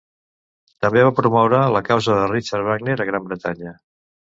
[0.85, 3.79] També va promoure la causa de Richard Wagner a Gran Bretanya.